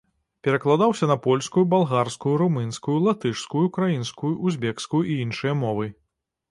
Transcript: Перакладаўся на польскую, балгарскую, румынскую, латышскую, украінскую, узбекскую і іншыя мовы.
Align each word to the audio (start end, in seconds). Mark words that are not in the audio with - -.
Перакладаўся 0.45 1.09
на 1.11 1.17
польскую, 1.25 1.63
балгарскую, 1.75 2.33
румынскую, 2.43 2.97
латышскую, 3.09 3.63
украінскую, 3.71 4.33
узбекскую 4.51 5.03
і 5.15 5.21
іншыя 5.29 5.53
мовы. 5.63 5.97